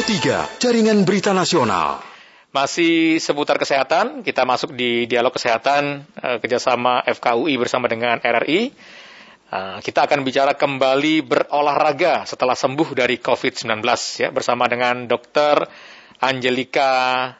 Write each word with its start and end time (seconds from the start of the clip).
Pro 0.00 0.08
3, 0.08 0.64
Jaringan 0.64 1.04
Berita 1.04 1.36
Nasional. 1.36 2.00
Masih 2.56 3.20
seputar 3.20 3.60
kesehatan, 3.60 4.24
kita 4.24 4.48
masuk 4.48 4.72
di 4.72 5.04
dialog 5.04 5.28
kesehatan 5.28 6.08
uh, 6.24 6.40
kerjasama 6.40 7.04
FKUI 7.04 7.60
bersama 7.60 7.84
dengan 7.84 8.16
RRI. 8.16 8.72
Uh, 9.52 9.76
kita 9.84 10.08
akan 10.08 10.24
bicara 10.24 10.56
kembali 10.56 11.20
berolahraga 11.20 12.24
setelah 12.24 12.56
sembuh 12.56 12.96
dari 12.96 13.20
COVID-19 13.20 13.84
ya 14.24 14.32
bersama 14.32 14.72
dengan 14.72 15.04
Dr. 15.04 15.68
Angelika 16.24 17.36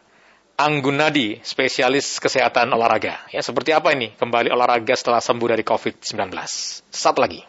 Anggunadi, 0.61 1.41
spesialis 1.41 2.21
kesehatan 2.21 2.77
olahraga. 2.77 3.25
Ya, 3.33 3.41
seperti 3.41 3.73
apa 3.73 3.97
ini 3.97 4.13
kembali 4.21 4.53
olahraga 4.53 4.93
setelah 5.01 5.25
sembuh 5.25 5.49
dari 5.49 5.65
COVID-19? 5.65 6.29
Saat 6.93 7.17
lagi. 7.17 7.41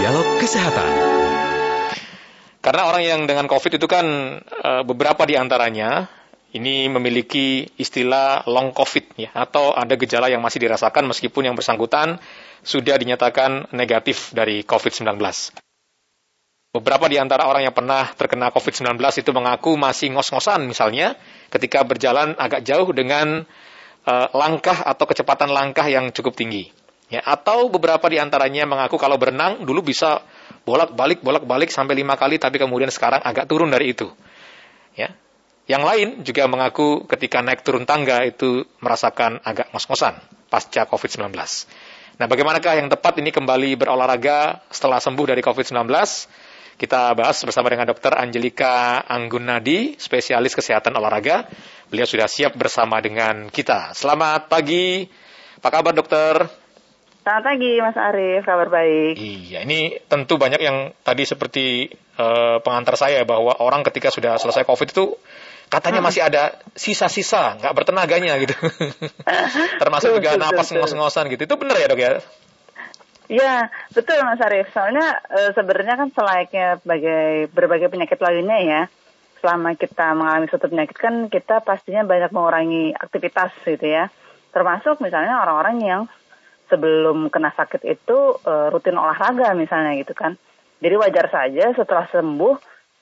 Dialog 0.00 0.40
Kesehatan. 0.40 1.25
Karena 2.66 2.90
orang 2.90 3.02
yang 3.06 3.20
dengan 3.30 3.46
COVID 3.46 3.78
itu 3.78 3.86
kan 3.86 4.06
e, 4.42 4.70
beberapa 4.82 5.22
di 5.22 5.38
antaranya 5.38 6.10
ini 6.50 6.90
memiliki 6.90 7.62
istilah 7.78 8.42
long 8.50 8.74
COVID 8.74 9.22
ya 9.22 9.30
atau 9.38 9.70
ada 9.70 9.94
gejala 9.94 10.26
yang 10.26 10.42
masih 10.42 10.66
dirasakan 10.66 11.06
meskipun 11.06 11.46
yang 11.46 11.54
bersangkutan 11.54 12.18
sudah 12.66 12.98
dinyatakan 12.98 13.70
negatif 13.70 14.34
dari 14.34 14.66
COVID-19. 14.66 15.14
Beberapa 16.74 17.06
di 17.06 17.22
antara 17.22 17.46
orang 17.46 17.70
yang 17.70 17.76
pernah 17.76 18.10
terkena 18.18 18.50
COVID-19 18.50 18.98
itu 18.98 19.30
mengaku 19.30 19.78
masih 19.78 20.10
ngos-ngosan 20.18 20.66
misalnya 20.66 21.14
ketika 21.54 21.86
berjalan 21.86 22.34
agak 22.34 22.66
jauh 22.66 22.90
dengan 22.90 23.46
uh, 24.10 24.26
langkah 24.34 24.82
atau 24.82 25.06
kecepatan 25.06 25.54
langkah 25.54 25.86
yang 25.86 26.10
cukup 26.10 26.34
tinggi. 26.34 26.74
Ya, 27.06 27.22
atau 27.22 27.70
beberapa 27.70 28.10
di 28.10 28.18
antaranya 28.18 28.66
mengaku 28.66 28.98
kalau 28.98 29.14
berenang 29.14 29.62
dulu 29.62 29.86
bisa 29.86 30.26
bolak-balik 30.66 31.22
bolak-balik 31.22 31.70
sampai 31.70 31.94
lima 31.94 32.18
kali 32.18 32.42
tapi 32.42 32.58
kemudian 32.58 32.90
sekarang 32.90 33.22
agak 33.22 33.46
turun 33.46 33.70
dari 33.70 33.94
itu. 33.94 34.10
Ya. 34.98 35.14
Yang 35.70 35.82
lain 35.82 36.08
juga 36.26 36.50
mengaku 36.50 37.06
ketika 37.06 37.42
naik 37.42 37.62
turun 37.62 37.86
tangga 37.86 38.26
itu 38.26 38.66
merasakan 38.82 39.38
agak 39.46 39.70
ngos-ngosan 39.70 40.18
pasca 40.50 40.86
COVID-19. 40.86 41.30
Nah, 42.16 42.26
bagaimanakah 42.26 42.80
yang 42.80 42.88
tepat 42.88 43.20
ini 43.20 43.28
kembali 43.28 43.76
berolahraga 43.76 44.64
setelah 44.70 45.02
sembuh 45.02 45.26
dari 45.36 45.42
COVID-19? 45.42 45.90
Kita 46.76 47.12
bahas 47.16 47.40
bersama 47.40 47.72
dengan 47.72 47.88
Dr. 47.88 48.20
Angelika 48.20 49.00
Anggunadi, 49.08 49.96
spesialis 49.96 50.52
kesehatan 50.52 50.92
olahraga. 50.96 51.48
Beliau 51.88 52.04
sudah 52.04 52.28
siap 52.28 52.52
bersama 52.56 53.00
dengan 53.00 53.48
kita. 53.48 53.96
Selamat 53.96 54.48
pagi. 54.48 55.08
Apa 55.60 55.68
kabar 55.72 55.92
dokter? 55.96 56.65
Selamat 57.26 57.58
pagi 57.58 57.82
Mas 57.82 57.98
Arief, 57.98 58.46
kabar 58.46 58.70
baik. 58.70 59.18
Iya, 59.18 59.66
ini 59.66 59.98
tentu 60.06 60.38
banyak 60.38 60.62
yang 60.62 60.94
tadi 61.02 61.26
seperti 61.26 61.90
uh, 62.22 62.62
pengantar 62.62 62.94
saya 62.94 63.26
bahwa 63.26 63.50
orang 63.58 63.82
ketika 63.82 64.14
sudah 64.14 64.38
selesai 64.38 64.62
COVID 64.62 64.94
itu 64.94 65.18
katanya 65.66 65.98
hmm. 65.98 66.06
masih 66.06 66.22
ada 66.22 66.54
sisa-sisa, 66.78 67.58
nggak 67.58 67.74
bertenaganya 67.82 68.38
gitu. 68.38 68.54
Termasuk 69.82 70.22
juga 70.22 70.38
napas 70.38 70.70
ngos-ngosan 70.70 71.26
gitu. 71.34 71.50
Itu 71.50 71.58
benar 71.58 71.74
ya 71.82 71.90
dok 71.90 71.98
ya? 71.98 72.22
Ya, 73.26 73.74
betul 73.90 74.22
Mas 74.22 74.38
Arief. 74.46 74.70
Soalnya 74.70 75.18
e, 75.26 75.50
sebenarnya 75.50 75.98
kan 75.98 76.08
selayaknya 76.14 76.78
sebagai 76.78 77.50
berbagai 77.50 77.90
penyakit 77.90 78.22
lainnya 78.22 78.58
ya, 78.62 78.82
selama 79.42 79.74
kita 79.74 80.14
mengalami 80.14 80.46
suatu 80.46 80.70
penyakit 80.70 80.94
kan 80.94 81.26
kita 81.26 81.58
pastinya 81.66 82.06
banyak 82.06 82.30
mengurangi 82.30 82.94
aktivitas 82.94 83.50
gitu 83.66 83.82
ya. 83.82 84.14
Termasuk 84.54 85.02
misalnya 85.02 85.42
orang-orang 85.42 85.82
yang 85.82 86.02
sebelum 86.66 87.30
kena 87.30 87.54
sakit 87.54 87.82
itu 87.86 88.18
e, 88.42 88.52
rutin 88.70 88.98
olahraga 88.98 89.54
misalnya 89.54 89.94
gitu 89.98 90.12
kan. 90.12 90.34
Jadi 90.82 90.94
wajar 90.98 91.26
saja 91.32 91.72
setelah 91.72 92.06
sembuh 92.10 92.56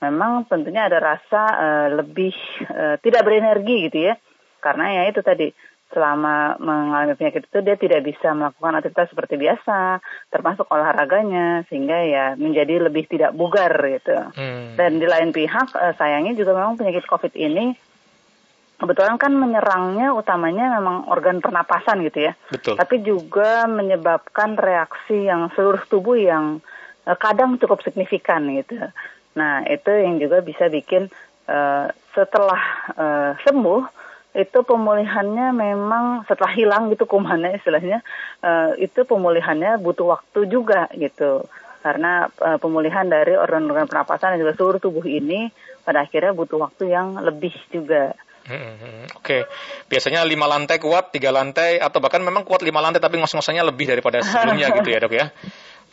memang 0.05 0.45
tentunya 0.47 0.87
ada 0.87 1.01
rasa 1.01 1.41
e, 1.55 1.67
lebih 1.97 2.35
e, 2.65 2.83
tidak 3.01 3.21
berenergi 3.25 3.89
gitu 3.89 3.99
ya. 4.11 4.13
Karena 4.61 5.01
ya 5.01 5.03
itu 5.09 5.21
tadi 5.21 5.49
selama 5.93 6.57
mengalami 6.57 7.13
penyakit 7.13 7.45
itu 7.45 7.59
dia 7.61 7.77
tidak 7.77 8.01
bisa 8.03 8.33
melakukan 8.33 8.81
aktivitas 8.81 9.13
seperti 9.13 9.37
biasa, 9.37 10.01
termasuk 10.33 10.65
olahraganya, 10.67 11.61
sehingga 11.69 11.97
ya 12.03 12.25
menjadi 12.35 12.89
lebih 12.89 13.05
tidak 13.05 13.37
bugar 13.37 13.71
gitu. 13.85 14.17
Hmm. 14.33 14.73
Dan 14.75 14.97
di 14.97 15.05
lain 15.05 15.29
pihak 15.29 15.71
sayangnya 15.95 16.33
juga 16.33 16.57
memang 16.57 16.75
penyakit 16.75 17.05
COVID 17.05 17.37
ini 17.37 17.77
kebetulan 18.75 19.15
kan 19.15 19.31
menyerangnya 19.31 20.11
utamanya 20.11 20.79
memang 20.79 21.07
organ 21.07 21.39
pernapasan 21.39 22.03
gitu 22.03 22.31
ya. 22.31 22.33
Betul. 22.51 22.75
Tapi 22.75 22.95
juga 23.01 23.65
menyebabkan 23.67 24.59
reaksi 24.59 25.27
yang 25.27 25.51
seluruh 25.55 25.83
tubuh 25.87 26.19
yang 26.19 26.59
eh, 27.07 27.17
kadang 27.17 27.55
cukup 27.59 27.81
signifikan 27.83 28.45
gitu. 28.51 28.79
Nah 29.35 29.63
itu 29.67 29.91
yang 29.91 30.15
juga 30.19 30.39
bisa 30.39 30.71
bikin 30.71 31.11
uh, 31.51 31.91
setelah 32.15 32.61
uh, 32.95 33.31
sembuh 33.43 33.83
itu 34.35 34.59
pemulihannya 34.67 35.55
memang 35.55 36.27
setelah 36.27 36.51
hilang 36.51 36.91
gitu 36.91 37.07
kumannya 37.07 37.55
istilahnya 37.59 38.03
uh, 38.43 38.75
itu 38.75 39.07
pemulihannya 39.07 39.79
butuh 39.79 40.19
waktu 40.19 40.51
juga 40.51 40.91
gitu 40.95 41.47
karena 41.85 42.27
uh, 42.41 42.57
pemulihan 42.57 43.07
dari 43.07 43.37
organ-organ 43.37 43.85
pernapasan 43.85 44.35
dan 44.35 44.41
juga 44.41 44.57
seluruh 44.57 44.81
tubuh 44.81 45.05
ini 45.05 45.53
pada 45.85 46.01
akhirnya 46.01 46.33
butuh 46.33 46.57
waktu 46.57 46.89
yang 46.89 47.21
lebih 47.21 47.53
juga. 47.69 48.17
Hmm, 48.45 48.61
hmm, 48.61 48.75
hmm. 48.77 49.05
Oke, 49.17 49.25
okay. 49.25 49.41
biasanya 49.89 50.21
lima 50.21 50.45
lantai 50.45 50.77
kuat, 50.77 51.09
tiga 51.09 51.33
lantai, 51.33 51.81
atau 51.81 51.97
bahkan 51.97 52.21
memang 52.21 52.45
kuat 52.45 52.61
lima 52.61 52.77
lantai 52.77 53.01
tapi 53.01 53.17
ngos-ngosannya 53.17 53.65
lebih 53.65 53.89
daripada 53.89 54.21
sebelumnya 54.21 54.69
gitu 54.77 54.89
ya 54.93 54.99
dok 55.01 55.13
ya? 55.17 55.25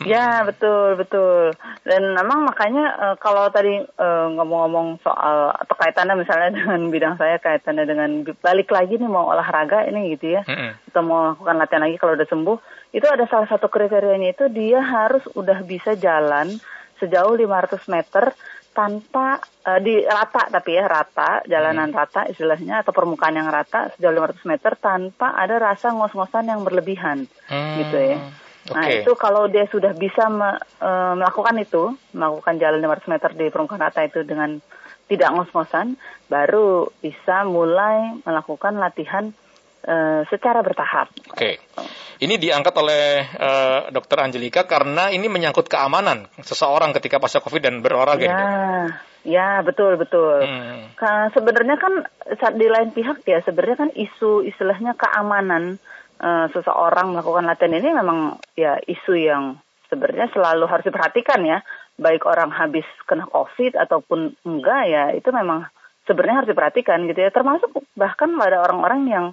Ya 0.02 0.42
betul 0.42 0.98
betul 0.98 1.54
dan 1.86 2.02
memang 2.16 2.42
makanya 2.48 2.86
uh, 2.98 3.16
kalau 3.20 3.46
tadi 3.54 3.76
uh, 3.78 4.26
ngomong-ngomong 4.34 4.98
soal 5.04 5.54
atau 5.54 5.74
kaitannya 5.78 6.18
misalnya 6.18 6.50
dengan 6.58 6.80
bidang 6.90 7.14
saya 7.20 7.38
kaitannya 7.38 7.86
dengan 7.86 8.10
balik 8.42 8.72
lagi 8.72 8.98
nih 8.98 9.10
mau 9.10 9.30
olahraga 9.30 9.86
ini 9.86 10.16
gitu 10.16 10.34
ya 10.38 10.42
mm-hmm. 10.42 10.90
atau 10.90 11.02
mau 11.04 11.36
lakukan 11.36 11.56
latihan 11.60 11.82
lagi 11.86 11.96
kalau 12.00 12.18
udah 12.18 12.28
sembuh 12.28 12.58
itu 12.96 13.06
ada 13.06 13.24
salah 13.30 13.46
satu 13.46 13.70
kriterianya 13.70 14.34
itu 14.34 14.44
dia 14.50 14.80
harus 14.82 15.22
udah 15.38 15.62
bisa 15.62 15.94
jalan 15.94 16.50
sejauh 16.98 17.34
500 17.34 17.82
meter 17.90 18.24
tanpa 18.72 19.36
uh, 19.68 19.80
di 19.80 20.00
rata 20.00 20.48
tapi 20.48 20.76
ya 20.76 20.88
rata 20.88 21.44
jalanan 21.44 21.92
hmm. 21.92 21.96
rata 21.96 22.20
istilahnya 22.28 22.80
atau 22.80 22.92
permukaan 22.96 23.36
yang 23.36 23.52
rata 23.52 23.92
sejauh 23.96 24.16
500 24.16 24.48
meter 24.48 24.72
tanpa 24.80 25.36
ada 25.36 25.60
rasa 25.60 25.92
ngos-ngosan 25.92 26.48
yang 26.48 26.64
berlebihan 26.64 27.28
hmm. 27.52 27.76
gitu 27.84 27.98
ya. 28.00 28.18
Okay. 28.62 28.74
Nah 28.78 28.86
itu 28.94 29.12
kalau 29.18 29.50
dia 29.50 29.66
sudah 29.66 29.90
bisa 29.90 30.30
me, 30.30 30.54
e, 30.78 30.90
melakukan 31.18 31.58
itu, 31.58 31.98
melakukan 32.14 32.62
jalan 32.62 32.78
500 32.78 33.10
meter 33.10 33.30
di 33.34 33.46
permukaan 33.50 33.82
rata 33.82 34.06
itu 34.06 34.22
dengan 34.22 34.62
tidak 35.10 35.34
ngos-ngosan, 35.34 35.98
baru 36.30 36.86
bisa 37.02 37.42
mulai 37.42 38.22
melakukan 38.22 38.78
latihan 38.78 39.34
e, 39.82 40.22
secara 40.30 40.62
bertahap. 40.62 41.10
Oke, 41.34 41.58
okay. 41.58 41.81
Ini 42.22 42.38
diangkat 42.38 42.74
oleh 42.78 43.26
e, 43.26 43.50
Dokter 43.90 44.22
Angelika 44.22 44.62
karena 44.62 45.10
ini 45.10 45.26
menyangkut 45.26 45.66
keamanan 45.66 46.30
seseorang 46.38 46.94
ketika 46.94 47.18
pasca 47.18 47.42
COVID 47.42 47.62
dan 47.62 47.74
berolahraga. 47.82 48.22
Ya, 48.22 48.46
ya 49.26 49.48
betul 49.66 49.98
betul. 49.98 50.46
Hmm. 50.46 50.94
Sebenarnya 51.34 51.76
kan 51.82 52.06
di 52.54 52.66
lain 52.70 52.94
pihak 52.94 53.26
ya 53.26 53.42
sebenarnya 53.42 53.76
kan 53.86 53.90
isu 53.90 54.46
istilahnya 54.46 54.94
keamanan 54.94 55.82
uh, 56.22 56.46
seseorang 56.54 57.10
melakukan 57.10 57.44
latihan 57.44 57.74
ini 57.74 57.90
memang 57.90 58.38
ya 58.54 58.78
isu 58.78 59.18
yang 59.18 59.58
sebenarnya 59.90 60.30
selalu 60.30 60.64
harus 60.70 60.86
diperhatikan 60.86 61.42
ya 61.42 61.58
baik 62.00 62.24
orang 62.24 62.48
habis 62.48 62.86
kena 63.04 63.28
covid 63.28 63.76
ataupun 63.76 64.32
enggak 64.46 64.82
ya 64.88 65.04
itu 65.12 65.28
memang 65.28 65.68
sebenarnya 66.08 66.42
harus 66.42 66.50
diperhatikan 66.50 67.04
gitu 67.10 67.20
ya 67.20 67.30
termasuk 67.30 67.68
bahkan 67.98 68.32
ada 68.40 68.64
orang-orang 68.64 69.02
yang 69.10 69.26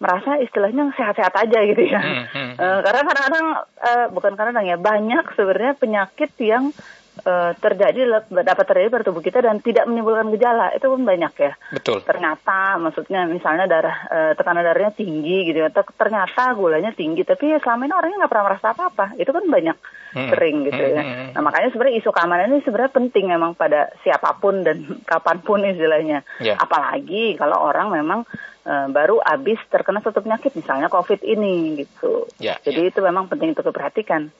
merasa 0.00 0.40
istilahnya 0.40 0.96
sehat-sehat 0.96 1.34
aja 1.36 1.58
gitu 1.68 1.82
ya 1.84 2.00
hmm, 2.00 2.24
hmm, 2.24 2.26
hmm. 2.32 2.52
Uh, 2.56 2.78
karena 2.80 3.00
kadang-kadang 3.04 3.46
uh, 3.84 4.06
bukan 4.10 4.32
kadang 4.34 4.64
ya 4.64 4.76
banyak 4.80 5.24
sebenarnya 5.36 5.72
penyakit 5.76 6.32
yang 6.40 6.72
uh, 7.24 7.52
terjadi 7.58 8.24
dapat 8.30 8.64
terjadi 8.64 8.88
pada 8.88 9.04
tubuh 9.04 9.22
kita 9.22 9.44
dan 9.44 9.60
tidak 9.60 9.84
menimbulkan 9.88 10.32
gejala 10.32 10.72
itu 10.72 10.86
pun 10.86 11.02
banyak 11.04 11.32
ya. 11.36 11.52
Betul. 11.74 12.00
Ternyata 12.04 12.80
maksudnya 12.80 13.26
misalnya 13.28 13.66
darah 13.68 13.96
uh, 14.08 14.32
tekanan 14.36 14.64
darahnya 14.64 14.92
tinggi 14.94 15.52
gitu 15.52 15.60
atau 15.66 15.84
ternyata 15.96 16.54
gulanya 16.56 16.92
tinggi 16.94 17.22
tapi 17.26 17.52
ya 17.52 17.58
selama 17.60 17.88
ini 17.88 17.94
orangnya 17.94 18.16
nggak 18.24 18.32
pernah 18.32 18.46
merasa 18.52 18.66
apa-apa 18.72 19.06
itu 19.20 19.30
kan 19.30 19.44
banyak 19.44 19.76
hmm. 20.16 20.28
sering 20.32 20.56
gitu 20.68 20.82
ya. 20.82 21.02
Hmm. 21.02 21.28
Nah 21.36 21.42
makanya 21.44 21.68
sebenarnya 21.74 21.96
isu 22.00 22.10
keamanan 22.12 22.46
ini 22.52 22.64
sebenarnya 22.64 22.92
penting 22.94 23.24
memang 23.28 23.52
pada 23.56 23.92
siapa 24.00 24.36
pun 24.38 24.64
dan 24.64 24.76
kapan 25.10 25.38
pun 25.44 25.60
istilahnya. 25.64 26.24
Yeah. 26.40 26.56
Apalagi 26.56 27.36
kalau 27.36 27.60
orang 27.60 27.92
memang 27.92 28.24
baru 28.70 29.18
habis 29.24 29.58
terkena 29.66 29.98
suatu 29.98 30.22
penyakit 30.22 30.54
misalnya 30.54 30.86
COVID 30.86 31.26
ini 31.26 31.82
gitu. 31.82 32.30
Yeah, 32.38 32.62
Jadi 32.62 32.80
yeah. 32.86 32.90
itu 32.94 33.00
memang 33.02 33.26
penting 33.26 33.56
untuk 33.56 33.66
diperhatikan 33.66 34.30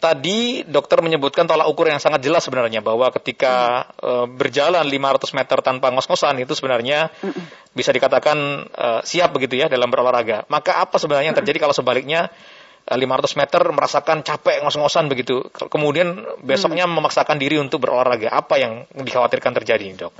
tadi 0.00 0.64
dokter 0.64 1.04
menyebutkan 1.04 1.44
tolak 1.44 1.68
ukur 1.68 1.92
yang 1.92 2.00
sangat 2.00 2.24
jelas 2.24 2.42
sebenarnya 2.42 2.80
bahwa 2.80 3.12
ketika 3.12 3.84
hmm. 4.00 4.00
uh, 4.00 4.26
berjalan 4.26 4.82
500 4.82 5.36
meter 5.36 5.58
tanpa 5.60 5.92
ngos-ngosan 5.92 6.40
itu 6.40 6.56
sebenarnya 6.56 7.12
hmm. 7.20 7.76
bisa 7.76 7.92
dikatakan 7.92 8.66
uh, 8.72 9.00
siap 9.04 9.36
begitu 9.36 9.60
ya 9.60 9.68
dalam 9.68 9.92
berolahraga. 9.92 10.48
Maka 10.48 10.80
apa 10.80 10.96
sebenarnya 10.96 11.30
yang 11.30 11.38
terjadi 11.38 11.68
kalau 11.68 11.76
sebaliknya 11.76 12.32
eh, 12.88 12.96
500 12.96 13.36
meter 13.36 13.62
merasakan 13.70 14.24
capek 14.24 14.64
ngos-ngosan 14.64 15.06
begitu. 15.12 15.44
Kemudian 15.52 16.24
besoknya 16.40 16.88
Hmm. 16.88 16.96
memaksakan 16.96 17.36
diri 17.36 17.60
untuk 17.60 17.84
berolahraga. 17.84 18.32
Apa 18.32 18.56
yang 18.56 18.88
dikhawatirkan 18.96 19.52
terjadi, 19.60 20.08
Dok? 20.08 20.14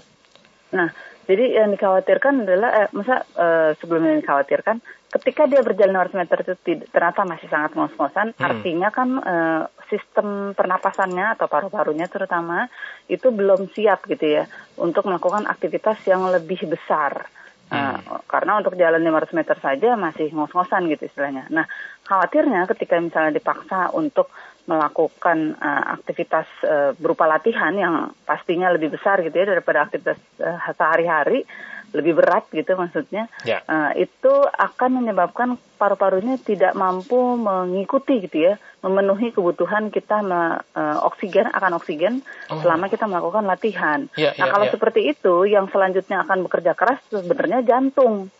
Nah, 0.77 0.93
jadi 1.31 1.63
yang 1.63 1.71
dikhawatirkan 1.79 2.43
adalah, 2.43 2.71
eh, 2.83 2.89
masa 2.91 3.23
eh, 3.39 3.71
sebelumnya 3.79 4.19
yang 4.19 4.23
dikhawatirkan, 4.27 4.83
ketika 5.15 5.47
dia 5.47 5.63
berjalan 5.63 5.95
500 5.95 6.19
meter 6.19 6.37
itu 6.43 6.55
ternyata 6.91 7.23
masih 7.23 7.47
sangat 7.47 7.71
ngos-ngosan, 7.79 8.35
Hmm. 8.35 8.47
artinya 8.51 8.89
kan 8.91 9.09
eh, 9.23 9.63
sistem 9.87 10.59
pernapasannya 10.59 11.39
atau 11.39 11.47
paru-parunya 11.47 12.11
terutama 12.11 12.67
itu 13.07 13.31
belum 13.31 13.71
siap 13.71 14.11
gitu 14.11 14.43
ya 14.43 14.45
untuk 14.79 15.07
melakukan 15.07 15.47
aktivitas 15.47 16.03
yang 16.11 16.27
lebih 16.27 16.67
besar. 16.67 17.31
Nah, 17.71 18.03
karena 18.27 18.59
untuk 18.59 18.75
jalan 18.75 18.99
500 18.99 19.31
meter 19.31 19.55
saja 19.63 19.95
masih 19.95 20.35
ngos-ngosan 20.35 20.91
gitu 20.91 21.07
istilahnya. 21.07 21.47
Nah, 21.55 21.71
khawatirnya 22.03 22.67
ketika 22.75 22.99
misalnya 22.99 23.39
dipaksa 23.39 23.95
untuk 23.95 24.27
melakukan 24.65 25.57
eh, 25.57 25.85
aktivitas 25.97 26.47
eh, 26.63 26.91
berupa 26.97 27.25
latihan 27.25 27.73
yang 27.73 27.95
pastinya 28.23 28.69
lebih 28.69 28.93
besar 28.93 29.21
gitu 29.21 29.35
ya 29.35 29.47
daripada 29.49 29.85
aktivitas 29.85 30.19
eh, 30.39 30.59
sehari-hari, 30.73 31.45
lebih 31.91 32.23
berat 32.23 32.47
gitu 32.55 32.79
maksudnya, 32.79 33.27
Ya. 33.43 33.65
eh, 33.65 34.07
itu 34.07 34.33
akan 34.47 35.03
menyebabkan 35.03 35.59
paru-parunya 35.75 36.39
tidak 36.39 36.79
mampu 36.79 37.19
mengikuti 37.35 38.23
gitu 38.23 38.47
ya, 38.47 38.55
memenuhi 38.81 39.35
kebutuhan 39.35 39.91
kita 39.91 40.23
me- 40.23 40.63
eh, 40.77 40.99
oksigen 41.03 41.51
akan 41.51 41.83
oksigen 41.83 42.23
Oh. 42.47 42.63
selama 42.63 42.87
kita 42.87 43.11
melakukan 43.11 43.43
latihan. 43.43 44.07
Ya, 44.15 44.31
nah 44.39 44.47
ya, 44.47 44.53
kalau 44.53 44.67
ya. 44.69 44.73
seperti 44.73 45.01
itu, 45.09 45.35
yang 45.45 45.67
selanjutnya 45.67 46.23
akan 46.23 46.47
bekerja 46.47 46.79
keras 46.79 47.01
sebenarnya 47.11 47.67
jantung. 47.67 48.31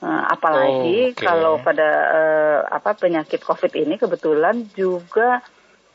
Nah, 0.00 0.32
apalagi 0.32 1.12
Oh, 1.12 1.12
oke. 1.12 1.24
kalau 1.24 1.54
pada 1.60 1.88
eh, 2.08 2.58
apa 2.68 2.96
penyakit 2.96 3.40
COVID 3.40 3.72
ini 3.76 3.96
kebetulan 3.96 4.64
juga 4.72 5.44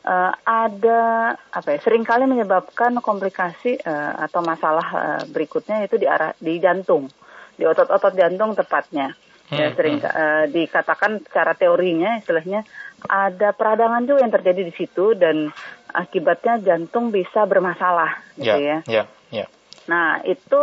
eh, 0.06 0.32
ada 0.46 1.02
apa 1.34 1.68
ya 1.74 1.78
sering 1.82 2.06
kali 2.06 2.30
menyebabkan 2.30 2.94
komplikasi 3.02 3.82
eh, 3.82 4.12
atau 4.22 4.40
masalah 4.46 4.86
eh, 4.94 5.22
berikutnya 5.28 5.82
itu 5.82 5.98
di 5.98 6.06
arah 6.06 6.32
di 6.38 6.56
jantung, 6.62 7.10
di 7.58 7.66
otot-otot 7.66 8.14
jantung 8.14 8.54
tepatnya. 8.54 9.12
Ya, 9.46 9.70
Hmm, 9.70 9.78
sering 9.78 10.02
eh, 10.02 10.44
dikatakan 10.50 11.22
secara 11.22 11.54
teorinya 11.54 12.18
istilahnya 12.18 12.66
ada 13.06 13.54
peradangan 13.54 14.02
juga 14.02 14.26
yang 14.26 14.34
terjadi 14.34 14.66
di 14.66 14.74
situ 14.74 15.14
dan 15.14 15.54
akibatnya 15.94 16.58
jantung 16.58 17.14
bisa 17.14 17.46
bermasalah 17.46 18.26
gitu 18.34 18.58
ya. 18.58 18.82
ya, 18.90 19.06
ya. 19.30 19.46
Nah, 19.86 20.18
itu 20.26 20.62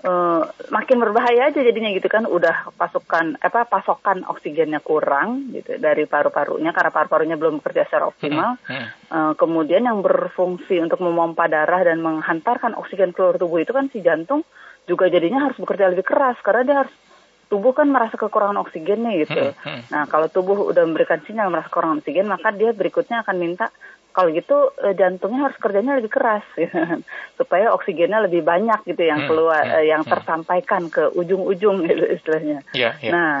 eh, 0.00 0.42
makin 0.72 0.96
berbahaya 1.00 1.52
aja 1.52 1.60
jadinya 1.60 1.92
gitu 1.92 2.08
kan 2.08 2.24
udah 2.24 2.72
pasukan 2.76 3.36
apa 3.40 3.68
pasokan 3.68 4.24
oksigennya 4.28 4.80
kurang 4.80 5.52
gitu 5.52 5.76
dari 5.76 6.08
paru-parunya 6.08 6.72
karena 6.72 6.92
paru-parunya 6.92 7.36
belum 7.36 7.60
bekerja 7.60 7.88
secara 7.88 8.08
optimal. 8.08 8.56
Hmm, 8.64 8.88
Eh, 9.10 9.34
kemudian 9.34 9.82
yang 9.82 10.06
berfungsi 10.06 10.78
untuk 10.78 11.02
memompa 11.02 11.50
darah 11.50 11.82
dan 11.82 11.98
menghantarkan 11.98 12.78
oksigen 12.78 13.10
keluar 13.10 13.34
tubuh 13.42 13.58
itu 13.58 13.74
kan 13.74 13.90
si 13.90 13.98
jantung 14.06 14.46
juga 14.86 15.10
jadinya 15.10 15.50
harus 15.50 15.58
bekerja 15.58 15.90
lebih 15.90 16.06
keras 16.06 16.38
karena 16.46 16.62
dia 16.62 16.76
harus 16.86 16.94
tubuh 17.50 17.74
kan 17.74 17.90
merasa 17.90 18.14
kekurangan 18.14 18.62
oksigen 18.62 19.02
nih 19.02 19.26
gitu. 19.26 19.50
Hmm, 19.50 19.58
hmm. 19.66 19.82
Nah, 19.90 20.06
kalau 20.06 20.30
tubuh 20.30 20.70
udah 20.70 20.86
memberikan 20.86 21.18
sinyal 21.26 21.50
merasa 21.50 21.66
kekurangan 21.66 21.98
oksigen, 22.06 22.30
maka 22.30 22.54
dia 22.54 22.70
berikutnya 22.70 23.26
akan 23.26 23.36
minta 23.42 23.74
kalau 24.10 24.28
gitu 24.34 24.74
eh, 24.82 24.94
jantungnya 24.98 25.50
harus 25.50 25.58
kerjanya 25.58 25.98
lebih 25.98 26.10
keras 26.10 26.44
gitu. 26.60 26.74
supaya 27.38 27.70
oksigennya 27.74 28.26
lebih 28.26 28.42
banyak 28.42 28.82
gitu 28.86 29.02
yang 29.06 29.20
Hmm, 29.20 29.28
keluar 29.30 29.62
hmm, 29.62 29.76
eh, 29.80 29.86
yang 29.92 30.02
hmm. 30.02 30.10
tersampaikan 30.10 30.88
ke 30.90 31.12
ujung-ujung 31.14 31.82
gitu 31.88 32.04
istilahnya. 32.10 32.58
Ya, 32.74 32.98
ya. 32.98 33.10
Nah, 33.14 33.34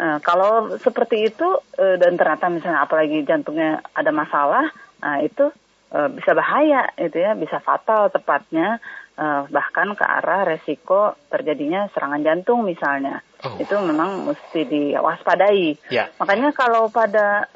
eh, 0.00 0.18
kalau 0.24 0.76
seperti 0.80 1.28
itu 1.28 1.48
dan 1.74 2.16
ternyata 2.16 2.48
misalnya 2.48 2.86
apalagi 2.86 3.26
jantungnya 3.26 3.82
ada 3.92 4.10
masalah, 4.14 4.64
nah 5.02 5.20
itu 5.20 5.50
bisa 5.94 6.34
bahaya 6.34 6.90
itu 6.98 7.22
ya, 7.22 7.38
bisa 7.38 7.62
fatal 7.62 8.10
tepatnya 8.10 8.82
bahkan 9.46 9.94
ke 9.94 10.02
arah 10.02 10.42
resiko 10.42 11.14
terjadinya 11.30 11.86
serangan 11.94 12.26
jantung 12.26 12.66
misalnya. 12.66 13.22
Oh. 13.46 13.54
Itu 13.62 13.78
memang 13.78 14.26
mesti 14.26 14.66
diwaspadai. 14.66 15.94
Ya. 15.94 16.10
Makanya 16.18 16.50
kalau 16.50 16.90
pada 16.90 17.46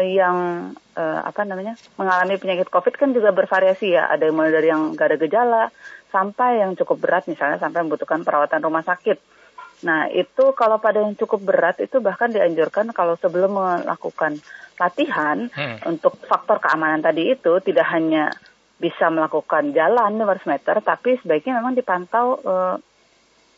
yang 0.00 0.72
eh, 0.94 1.20
apa 1.24 1.42
namanya 1.44 1.74
mengalami 1.96 2.36
penyakit 2.36 2.68
COVID 2.68 2.94
kan 2.96 3.10
juga 3.12 3.32
bervariasi 3.32 3.96
ya. 3.96 4.08
Ada 4.08 4.28
yang 4.28 4.36
mulai 4.36 4.52
dari 4.52 4.68
yang 4.68 4.92
gak 4.92 5.08
ada 5.12 5.18
gejala 5.18 5.62
sampai 6.12 6.60
yang 6.60 6.76
cukup 6.76 7.00
berat 7.00 7.24
misalnya 7.26 7.56
sampai 7.56 7.82
membutuhkan 7.84 8.20
perawatan 8.20 8.60
rumah 8.60 8.84
sakit. 8.84 9.16
Nah 9.82 10.06
itu 10.12 10.54
kalau 10.54 10.78
pada 10.78 11.02
yang 11.02 11.18
cukup 11.18 11.42
berat 11.42 11.80
itu 11.80 11.98
bahkan 11.98 12.30
dianjurkan 12.30 12.92
kalau 12.94 13.16
sebelum 13.18 13.56
melakukan 13.56 14.38
latihan 14.78 15.50
Hmm. 15.52 15.78
untuk 15.88 16.16
faktor 16.26 16.58
keamanan 16.58 17.02
tadi 17.02 17.32
itu 17.32 17.58
tidak 17.60 17.86
hanya 17.90 18.30
bisa 18.78 19.06
melakukan 19.14 19.70
jalan 19.70 20.18
500 20.18 20.42
meter, 20.50 20.76
tapi 20.82 21.14
sebaiknya 21.22 21.62
memang 21.62 21.78
dipantau 21.78 22.38
eh, 22.42 22.76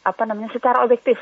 apa 0.05 0.23
namanya 0.29 0.53
secara 0.53 0.85
objektif 0.85 1.17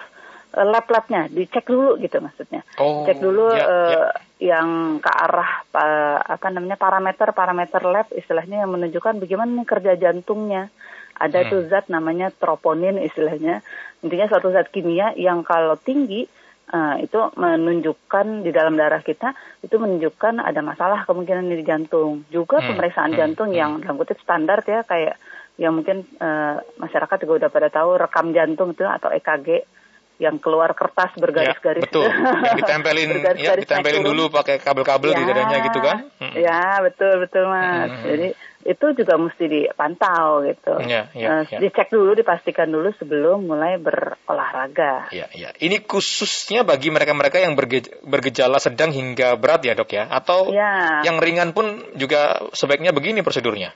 eh, 0.52 0.66
lab-labnya 0.66 1.30
dicek 1.30 1.70
dulu 1.70 1.94
gitu 2.02 2.18
maksudnya 2.18 2.66
Oh, 2.82 3.06
cek 3.06 3.18
dulu 3.22 3.54
ya, 3.54 3.62
eh, 3.62 3.94
ya. 3.94 4.02
Yang 4.42 4.98
ke 4.98 5.06
arah 5.06 5.62
pa- 5.70 6.18
apa 6.18 6.50
namanya 6.50 6.74
parameter-parameter 6.74 7.82
lab 7.86 8.10
istilahnya 8.10 8.66
yang 8.66 8.74
menunjukkan 8.74 9.22
bagaimana 9.22 9.50
nih 9.54 9.68
kerja 9.70 9.92
jantungnya. 9.94 10.66
Ada 11.14 11.46
Hmm. 11.46 11.50
tuh 11.54 11.60
zat 11.70 11.86
namanya 11.86 12.34
troponin 12.34 12.98
istilahnya. 12.98 13.62
Intinya 14.02 14.26
suatu 14.26 14.50
zat 14.50 14.74
kimia 14.74 15.14
yang 15.14 15.46
kalau 15.46 15.78
tinggi 15.78 16.26
eh, 16.72 16.96
itu 17.04 17.20
menunjukkan 17.38 18.42
di 18.42 18.50
dalam 18.50 18.74
darah 18.74 19.04
kita 19.04 19.30
itu 19.62 19.78
menunjukkan 19.78 20.42
ada 20.42 20.58
masalah 20.60 21.06
kemungkinan 21.06 21.46
di 21.46 21.62
jantung. 21.62 22.26
Juga 22.34 22.58
Hmm, 22.58 22.74
pemeriksaan 22.74 23.14
hmm, 23.14 23.18
jantung 23.18 23.54
hmm. 23.54 23.58
yang 23.60 23.70
dalam 23.78 23.94
kutip 23.94 24.18
standar 24.18 24.66
ya 24.66 24.82
kayak 24.82 25.14
yang 25.54 25.76
mungkin 25.78 26.02
eh, 26.18 26.56
masyarakat 26.82 27.16
juga 27.22 27.46
udah 27.46 27.50
pada 27.54 27.68
tahu 27.70 27.94
rekam 27.94 28.34
jantung 28.34 28.74
itu 28.74 28.82
atau 28.82 29.12
EKG 29.14 29.62
yang 30.22 30.38
keluar 30.38 30.70
kertas 30.72 31.10
bergaris-garis 31.18 31.82
Ya, 31.82 31.86
betul. 31.90 32.06
Yang 32.46 32.56
ditempelin, 32.62 33.08
ya, 33.36 33.52
ditempelin 33.58 34.00
turun. 34.00 34.08
dulu 34.14 34.22
pakai 34.30 34.62
kabel-kabel 34.62 35.10
di 35.10 35.18
Ya, 35.18 35.26
dadanya 35.26 35.58
gitu 35.66 35.78
kan? 35.82 35.96
Hmm. 36.22 36.32
Ya, 36.38 36.62
betul 36.78 37.12
betul 37.18 37.44
Mas. 37.50 37.90
Hmm. 37.90 38.06
Jadi 38.06 38.28
itu 38.62 38.86
juga 38.94 39.18
mesti 39.18 39.44
dipantau 39.44 40.46
gitu. 40.46 40.78
Ya, 40.86 41.10
ya, 41.10 41.42
Eh, 41.42 41.50
ya. 41.50 41.58
Dicek 41.58 41.90
dulu, 41.90 42.14
dipastikan 42.14 42.70
dulu 42.70 42.94
sebelum 42.94 43.42
mulai 43.42 43.74
berolahraga. 43.76 45.10
Ya, 45.10 45.26
ya. 45.34 45.50
Ini 45.52 45.82
khususnya 45.82 46.62
bagi 46.62 46.88
mereka-mereka 46.88 47.42
yang 47.42 47.58
berge- 47.58 47.90
bergejala 48.02 48.62
sedang 48.62 48.94
hingga 48.94 49.34
berat 49.34 49.66
ya 49.66 49.74
dok 49.74 49.90
ya? 49.90 50.06
Atau 50.06 50.54
Ya. 50.54 51.02
yang 51.02 51.18
ringan 51.18 51.50
pun 51.50 51.66
juga 51.94 52.38
sebaiknya 52.54 52.94
begini 52.94 53.20
prosedurnya? 53.20 53.74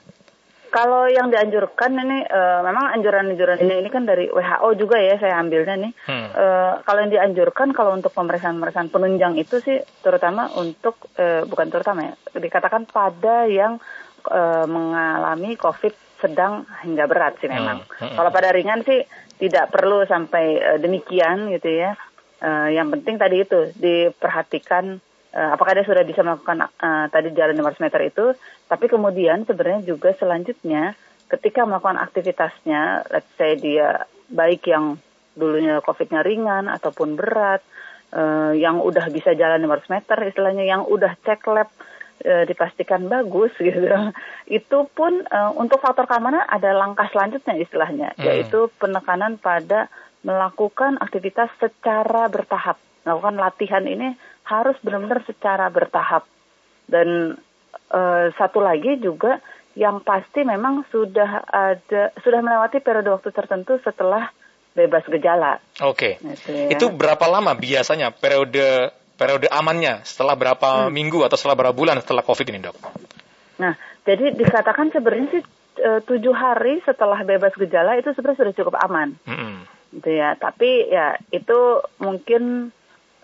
Kalau 0.67 1.07
yang 1.07 1.31
dianjurkan 1.31 1.95
ini 1.95 2.23
eh, 2.27 2.59
memang 2.63 2.91
anjuran-anjuran 2.95 3.59
ini 3.63 3.85
ini 3.85 3.89
kan 3.91 4.03
dari 4.03 4.27
WHO 4.27 4.69
juga 4.75 4.99
ya 4.99 5.15
saya 5.17 5.39
ambilnya 5.39 5.75
nih. 5.79 5.93
Hmm. 6.05 6.29
Eh, 6.31 6.73
kalau 6.83 6.99
yang 7.03 7.11
dianjurkan 7.11 7.71
kalau 7.71 7.95
untuk 7.95 8.11
pemeriksaan-pemeriksaan 8.13 8.91
penunjang 8.91 9.39
itu 9.39 9.59
sih 9.63 9.79
terutama 10.03 10.51
untuk 10.59 10.99
eh, 11.15 11.47
bukan 11.47 11.67
terutama 11.71 12.11
ya 12.11 12.13
dikatakan 12.35 12.85
pada 12.87 13.47
yang 13.47 13.79
eh, 14.27 14.65
mengalami 14.67 15.55
COVID 15.55 16.07
sedang 16.17 16.65
hingga 16.83 17.05
berat 17.05 17.37
sih 17.39 17.49
memang. 17.49 17.85
Hmm, 17.85 18.11
hmm. 18.11 18.15
Kalau 18.17 18.29
pada 18.33 18.49
ringan 18.51 18.81
sih 18.83 19.05
tidak 19.37 19.69
perlu 19.69 20.03
sampai 20.03 20.45
eh, 20.57 20.77
demikian 20.81 21.53
gitu 21.53 21.69
ya. 21.69 21.93
Eh, 22.37 22.77
yang 22.77 22.93
penting 22.93 23.17
tadi 23.17 23.41
itu 23.41 23.73
diperhatikan 23.77 25.01
eh, 25.37 25.49
apakah 25.53 25.77
dia 25.77 25.85
sudah 25.85 26.01
bisa 26.01 26.25
melakukan 26.25 26.65
eh, 26.65 27.05
tadi 27.13 27.29
jalan 27.37 27.61
500 27.61 27.85
meter 27.85 28.01
itu, 28.09 28.25
tapi 28.65 28.85
kemudian 28.89 29.45
sebenarnya 29.45 29.85
juga 29.85 30.17
selanjutnya 30.17 30.97
ketika 31.29 31.61
melakukan 31.69 32.01
aktivitasnya, 32.01 33.05
let's 33.13 33.29
say 33.37 33.53
dia 33.53 34.09
baik 34.33 34.65
yang 34.65 34.97
dulunya 35.37 35.77
COVID-nya 35.85 36.25
ringan 36.25 36.65
ataupun 36.65 37.13
berat, 37.13 37.61
eh, 38.09 38.57
yang 38.57 38.81
udah 38.81 39.13
bisa 39.13 39.37
jalan 39.37 39.61
500 39.61 39.93
meter 39.93 40.17
istilahnya, 40.25 40.65
yang 40.65 40.81
udah 40.89 41.13
cek 41.21 41.45
lab 41.53 41.69
dipastikan 42.17 43.05
bagus 43.05 43.53
gitu, 43.61 43.85
itu 44.49 44.77
pun 44.97 45.21
eh, 45.21 45.51
untuk 45.53 45.77
faktor 45.77 46.09
keamanan 46.09 46.43
ada 46.49 46.73
langkah 46.73 47.05
selanjutnya 47.13 47.61
istilahnya, 47.61 48.09
Hmm. 48.17 48.25
yaitu 48.25 48.73
penekanan 48.81 49.37
pada 49.37 49.85
melakukan 50.25 50.97
aktivitas 50.97 51.53
secara 51.61 52.25
bertahap. 52.27 52.81
Melakukan 53.05 53.37
latihan 53.37 53.85
ini 53.85 54.17
harus 54.47 54.79
benar-benar 54.79 55.21
secara 55.27 55.67
bertahap. 55.67 56.23
Dan 56.87 57.35
eh, 57.91 58.25
satu 58.39 58.63
lagi 58.63 58.97
juga 58.97 59.43
yang 59.77 60.01
pasti 60.01 60.41
memang 60.41 60.87
sudah 60.89 61.45
ada 61.45 62.09
sudah 62.25 62.39
melewati 62.41 62.81
periode 62.81 63.13
waktu 63.13 63.29
tertentu 63.29 63.77
setelah 63.85 64.31
bebas 64.73 65.05
gejala. 65.05 65.61
Oke. 65.85 66.17
Gitu 66.17 66.49
ya. 66.49 66.67
Itu 66.73 66.89
berapa 66.89 67.25
lama 67.29 67.53
biasanya 67.53 68.09
periode 68.09 68.89
periode 69.17 69.49
amannya? 69.49 70.01
Setelah 70.05 70.33
berapa 70.37 70.87
Hmm. 70.87 70.93
minggu 70.93 71.21
atau 71.25 71.37
setelah 71.37 71.57
berapa 71.57 71.75
bulan 71.77 72.01
setelah 72.01 72.25
COVID 72.25 72.47
ini 72.53 72.59
dok? 72.61 72.77
Nah, 73.57 73.73
jadi 74.05 74.33
dikatakan 74.37 74.93
sebenarnya 74.93 75.27
sih 75.37 75.43
eh, 75.77 76.01
tujuh 76.05 76.33
hari 76.33 76.81
setelah 76.81 77.21
bebas 77.21 77.53
gejala 77.53 77.97
itu 78.01 78.09
sebenarnya 78.17 78.39
sudah 78.41 78.55
cukup 78.57 78.75
aman. 78.81 79.13
Mm-mm. 79.29 79.61
gitu 79.93 80.09
ya. 80.13 80.33
Tapi 80.37 80.89
ya 80.89 81.17
itu 81.29 81.59
mungkin 82.01 82.73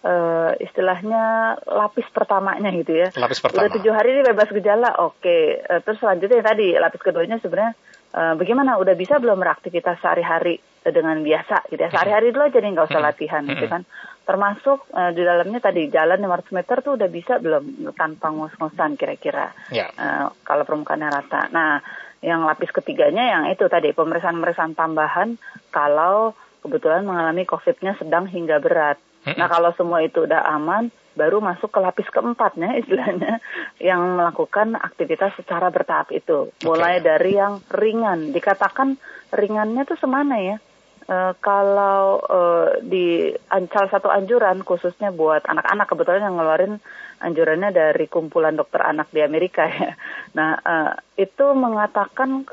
uh, 0.03 0.51
istilahnya 0.59 1.57
lapis 1.63 2.07
pertamanya 2.11 2.69
gitu 2.75 2.93
ya. 2.93 3.09
Lapis 3.15 3.39
pertama. 3.39 3.65
Udah 3.65 3.71
tujuh 3.79 3.93
hari 3.95 4.19
ini 4.19 4.21
bebas 4.27 4.49
gejala, 4.51 4.89
oke. 4.99 5.63
Uh, 5.63 5.79
terus 5.81 5.97
selanjutnya 6.03 6.43
tadi 6.43 6.75
lapis 6.75 7.01
keduanya 7.01 7.39
sebenarnya 7.39 7.73
uh, 8.13 8.33
bagaimana? 8.37 8.77
Udah 8.77 8.93
bisa 8.93 9.17
belum 9.17 9.39
beraktivitas 9.39 10.03
sehari-hari 10.03 10.59
dengan 10.83 11.23
biasa 11.23 11.71
gitu 11.71 11.79
ya? 11.79 11.89
Sehari-hari 11.89 12.35
dulu 12.35 12.43
aja 12.51 12.59
nih 12.59 12.71
nggak 12.75 12.87
usah 12.91 13.01
latihan 13.01 13.43
gitu 13.47 13.65
kan. 13.71 13.81
Termasuk 14.23 14.87
uh, 14.91 15.11
di 15.11 15.23
dalamnya 15.23 15.59
tadi 15.63 15.87
jalan 15.87 16.19
500 16.19 16.57
meter 16.59 16.77
tuh 16.83 16.93
udah 16.99 17.09
bisa 17.11 17.33
belum 17.39 17.95
tanpa 17.95 18.31
ngos-ngosan 18.31 18.99
kira-kira. 18.99 19.55
Ya. 19.71 19.91
Uh, 19.95 20.31
kalau 20.43 20.67
permukaannya 20.67 21.09
rata. 21.11 21.47
Nah, 21.51 21.79
yang 22.23 22.47
lapis 22.47 22.71
ketiganya 22.71 23.35
yang 23.35 23.43
itu 23.51 23.67
tadi 23.67 23.91
pemeriksaan-pemeriksaan 23.91 24.79
tambahan 24.79 25.35
kalau 25.75 26.31
kebetulan 26.63 27.03
mengalami 27.03 27.43
COVID-nya 27.43 27.99
sedang 27.99 28.31
hingga 28.31 28.63
berat. 28.63 28.95
Nah 29.23 29.47
kalau 29.47 29.71
semua 29.79 30.03
itu 30.03 30.27
udah 30.27 30.43
aman, 30.51 30.91
baru 31.13 31.39
masuk 31.39 31.69
ke 31.69 31.79
lapis 31.79 32.09
keempatnya 32.09 32.75
istilahnya 32.81 33.39
yang 33.79 34.19
melakukan 34.19 34.75
aktivitas 34.75 35.37
secara 35.37 35.69
bertahap 35.69 36.11
itu. 36.11 36.51
Mulai 36.65 36.99
okay. 36.99 37.05
dari 37.05 37.31
yang 37.37 37.61
ringan, 37.69 38.33
dikatakan 38.33 38.97
ringannya 39.31 39.85
tuh 39.85 39.97
semana 39.97 40.35
ya? 40.41 40.57
E, 41.03 41.17
kalau 41.39 42.19
e, 42.23 42.39
di 42.83 43.07
salah 43.47 43.91
satu 43.91 44.09
anjuran 44.09 44.65
khususnya 44.65 45.13
buat 45.13 45.45
anak-anak 45.45 45.87
kebetulan 45.87 46.25
yang 46.27 46.35
ngeluarin 46.39 46.75
anjurannya 47.23 47.69
dari 47.71 48.05
kumpulan 48.11 48.57
dokter 48.57 48.83
anak 48.83 49.07
di 49.13 49.21
Amerika 49.23 49.69
ya. 49.69 49.93
Nah 50.37 50.57
e, 50.59 50.75
itu 51.23 51.45
mengatakan 51.53 52.43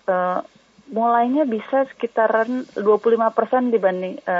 mulainya 0.90 1.46
bisa 1.46 1.86
sekitaran 1.94 2.66
25% 2.74 3.70
dibanding 3.70 4.18
e, 4.26 4.36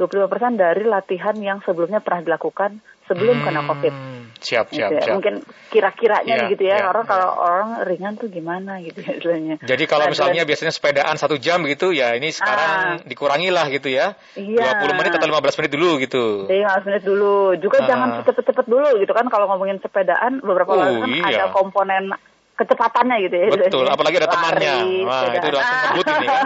25% 0.00 0.56
dari 0.56 0.88
latihan 0.88 1.36
yang 1.36 1.60
sebelumnya 1.60 2.00
pernah 2.00 2.24
dilakukan 2.24 2.80
sebelum 3.10 3.42
hmm, 3.42 3.44
kena 3.44 3.60
COVID. 3.66 3.94
Siap, 4.40 4.72
siap, 4.72 4.72
gitu 4.72 4.94
ya. 4.96 5.02
siap. 5.04 5.14
Mungkin 5.18 5.34
kira-kiranya 5.68 6.46
ya, 6.46 6.50
gitu 6.54 6.62
ya, 6.64 6.80
ya 6.80 6.88
karena 6.88 7.04
ya. 7.04 7.08
kalau 7.10 7.30
orang 7.36 7.70
ringan 7.84 8.14
tuh 8.16 8.32
gimana 8.32 8.78
gitu 8.80 9.02
ya 9.02 9.18
istilahnya. 9.18 9.54
Jadi 9.60 9.84
kalau 9.90 10.06
nah, 10.08 10.12
misalnya 10.14 10.42
biasanya 10.46 10.72
sepedaan 10.72 11.18
satu 11.18 11.36
jam 11.36 11.66
gitu, 11.68 11.90
ya 11.92 12.14
ini 12.14 12.32
sekarang 12.32 12.70
ah, 12.70 12.96
dikurangi 13.04 13.50
lah 13.52 13.66
gitu 13.68 13.90
ya. 13.90 14.16
Iya. 14.38 14.80
20 14.86 14.96
menit 14.96 15.12
atau 15.18 15.28
15 15.28 15.58
menit 15.60 15.72
dulu 15.74 15.90
gitu. 16.00 16.24
Iya, 16.48 16.80
15 16.80 16.88
menit 16.88 17.02
dulu. 17.04 17.36
Juga 17.58 17.78
ah. 17.82 17.86
jangan 17.90 18.08
cepet-cepet 18.24 18.66
dulu 18.70 18.88
gitu 19.02 19.12
kan 19.12 19.26
kalau 19.28 19.50
ngomongin 19.50 19.82
sepedaan 19.82 20.40
beberapa 20.40 20.70
oh, 20.72 20.78
orang 20.78 21.04
kan 21.04 21.10
iya. 21.28 21.44
ada 21.44 21.46
komponen 21.52 22.14
kecepatannya 22.60 23.16
gitu 23.24 23.36
ya. 23.40 23.46
Betul, 23.56 23.88
apalagi 23.88 24.20
ada 24.20 24.28
temannya. 24.28 24.74
Wah, 25.08 25.32
itu 25.32 25.48
langsung 25.48 25.80
ngebut 25.80 26.06
ini 26.12 26.26
kan. 26.36 26.42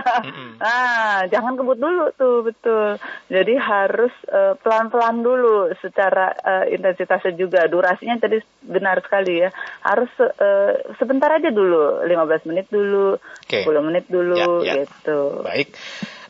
ah, 0.62 1.18
jangan 1.26 1.52
kebut 1.58 1.78
dulu 1.82 2.04
tuh, 2.14 2.36
betul. 2.46 2.88
Jadi 3.26 3.54
harus 3.58 4.14
uh, 4.30 4.54
pelan-pelan 4.62 5.26
dulu 5.26 5.74
secara 5.82 6.30
uh, 6.38 6.64
intensitasnya 6.70 7.34
juga. 7.34 7.66
Durasinya 7.66 8.14
tadi 8.22 8.38
benar 8.62 9.02
sekali 9.02 9.42
ya. 9.42 9.50
Harus 9.82 10.10
uh, 10.22 10.94
sebentar 11.02 11.34
aja 11.34 11.50
dulu, 11.50 12.06
15 12.06 12.48
menit 12.54 12.70
dulu, 12.70 13.18
okay. 13.42 13.66
10 13.66 13.74
menit 13.82 14.06
dulu 14.06 14.38
ya, 14.38 14.46
ya. 14.62 14.74
gitu. 14.86 15.42
Baik. 15.42 15.74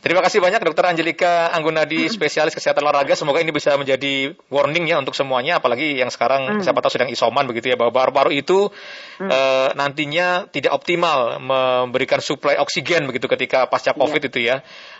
Terima 0.05 0.21
kasih 0.21 0.37
banyak 0.37 0.61
Dokter 0.61 0.85
Angelika 0.85 1.49
Anggunadi, 1.49 2.05
spesialis 2.13 2.53
kesehatan 2.53 2.85
olahraga. 2.85 3.17
Semoga 3.17 3.41
ini 3.41 3.49
bisa 3.49 3.73
menjadi 3.73 4.37
warning 4.53 4.85
ya 4.85 5.01
untuk 5.01 5.17
semuanya, 5.17 5.57
apalagi 5.57 5.97
yang 5.97 6.13
sekarang 6.13 6.45
hmm. 6.45 6.61
siapa 6.61 6.77
tahu 6.77 6.93
sedang 6.93 7.09
isoman 7.09 7.49
begitu 7.49 7.73
ya, 7.73 7.75
bahwa 7.75 7.89
paru-paru 7.89 8.29
itu 8.29 8.69
hmm. 9.17 9.25
e, 9.25 9.39
nantinya 9.73 10.45
tidak 10.53 10.77
optimal 10.77 11.41
memberikan 11.41 12.21
suplai 12.21 12.53
oksigen 12.61 13.09
begitu 13.09 13.25
ketika 13.25 13.65
pasca 13.65 13.97
COVID 13.97 14.21
ya. 14.21 14.29
itu 14.29 14.39
ya. 14.45 14.55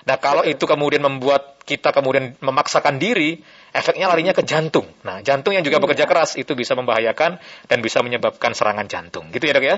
Nah 0.10 0.18
kalau 0.18 0.42
itu 0.42 0.66
kemudian 0.66 1.06
membuat 1.06 1.62
kita 1.70 1.94
kemudian 1.94 2.34
memaksakan 2.42 2.98
diri, 2.98 3.46
efeknya 3.76 4.08
larinya 4.08 4.32
ke 4.32 4.48
jantung. 4.48 4.88
Nah, 5.04 5.20
jantung 5.20 5.52
yang 5.52 5.68
juga 5.68 5.84
bekerja 5.84 6.08
keras 6.08 6.40
itu 6.40 6.56
bisa 6.56 6.80
membahayakan 6.80 7.36
dan 7.68 7.78
bisa 7.84 8.00
menyebabkan 8.00 8.56
serangan 8.56 8.88
jantung. 8.88 9.28
Gitu 9.36 9.44
ya, 9.44 9.54
Dok 9.54 9.66
ya? 9.68 9.78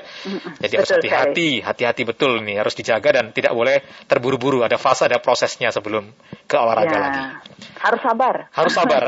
Jadi 0.62 0.74
harus 0.78 0.92
hati-hati, 0.94 1.50
hati-hati 1.66 2.06
betul 2.06 2.46
nih, 2.46 2.62
harus 2.62 2.78
dijaga 2.78 3.18
dan 3.18 3.34
tidak 3.34 3.58
boleh 3.58 3.82
terburu-buru. 4.06 4.62
Ada 4.62 4.78
fase, 4.78 5.10
ada 5.10 5.18
prosesnya 5.18 5.74
sebelum 5.74 6.14
ke 6.46 6.56
olahraga 6.56 6.94
ya. 6.94 7.02
lagi. 7.02 7.24
Harus 7.88 8.02
sabar. 8.04 8.36
Harus 8.52 8.74
sabar. 8.76 9.02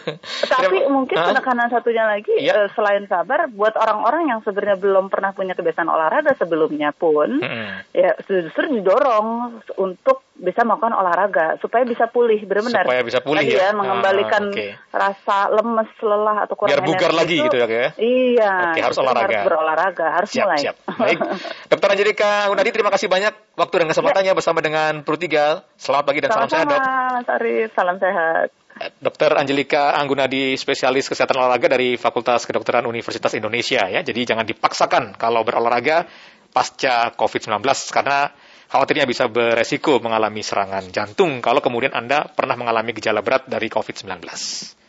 Tapi 0.54 0.76
mungkin 0.86 1.16
penekanan 1.18 1.68
satunya 1.68 2.06
lagi 2.06 2.34
ya. 2.38 2.70
selain 2.78 3.10
sabar 3.10 3.50
buat 3.50 3.74
orang-orang 3.74 4.30
yang 4.30 4.40
sebenarnya 4.46 4.78
belum 4.78 5.10
pernah 5.10 5.34
punya 5.34 5.58
kebiasaan 5.58 5.90
olahraga 5.90 6.38
sebelumnya 6.38 6.94
pun 6.94 7.42
hmm. 7.42 7.90
ya 7.90 8.14
justru 8.22 8.70
didorong 8.70 9.58
untuk 9.76 10.22
bisa 10.40 10.64
melakukan 10.64 10.96
olahraga 10.96 11.46
supaya 11.60 11.84
bisa 11.84 12.08
pulih 12.08 12.40
benar-benar. 12.48 12.88
Supaya 12.88 13.02
bisa 13.04 13.20
pulih 13.20 13.44
Tadi 13.44 13.54
ya. 13.54 13.70
ya 13.70 13.76
menggembalikan 13.76 14.42
ah, 14.48 14.56
okay. 14.56 14.70
rasa 14.88 15.38
lemes, 15.52 15.90
lelah 16.00 16.36
atau 16.48 16.54
kurang 16.56 16.70
Biar 16.72 16.82
bugar 16.82 17.12
lagi 17.12 17.36
itu, 17.36 17.46
gitu 17.46 17.56
ya, 17.60 17.66
ya. 17.68 17.88
Iya. 18.00 18.52
Oke, 18.72 18.80
harus 18.80 18.98
olahraga. 18.98 19.28
Harus 19.28 19.46
berolahraga, 19.52 20.06
harus 20.16 20.28
siap, 20.32 20.46
mulai. 20.48 20.58
Siap. 20.64 20.76
Baik. 20.96 21.18
Dokter 21.70 21.88
Angelika 21.92 22.30
Unadi 22.48 22.70
terima 22.72 22.90
kasih 22.90 23.06
banyak 23.12 23.32
waktu 23.54 23.74
dan 23.84 23.86
kesempatannya 23.92 24.32
ya. 24.32 24.36
bersama 24.36 24.58
dengan 24.64 24.92
Pro 25.04 25.20
3. 25.20 25.76
Selamat 25.76 26.04
pagi 26.08 26.20
dan 26.24 26.30
Sama-sama, 26.32 26.48
salam 26.48 26.50
sehat, 26.56 26.66
Dok. 26.72 26.80
Mas 27.20 27.36
Arif, 27.36 27.68
salam 27.76 28.00
sehat. 28.00 28.48
Dokter 28.96 29.28
Angelika 29.36 29.92
Anggunadi, 29.92 30.56
spesialis 30.56 31.04
kesehatan 31.04 31.36
olahraga 31.36 31.68
dari 31.68 32.00
Fakultas 32.00 32.48
Kedokteran 32.48 32.88
Universitas 32.88 33.36
Indonesia 33.36 33.84
ya. 33.84 34.00
Jadi 34.00 34.24
jangan 34.24 34.48
dipaksakan 34.48 35.20
kalau 35.20 35.44
berolahraga 35.44 36.08
pasca 36.48 37.12
COVID-19 37.12 37.60
karena 37.92 38.32
khawatirnya 38.72 39.04
bisa 39.04 39.28
beresiko 39.28 40.00
mengalami 40.00 40.40
serangan 40.40 40.88
jantung 40.88 41.44
kalau 41.44 41.60
kemudian 41.60 41.92
Anda 41.92 42.24
pernah 42.32 42.56
mengalami 42.56 42.96
gejala 42.96 43.20
berat 43.20 43.52
dari 43.52 43.68
COVID-19. 43.68 44.79